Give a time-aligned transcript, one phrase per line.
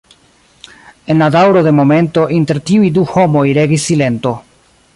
[1.13, 4.33] En la daŭro de momento inter tiuj du homoj regis silento.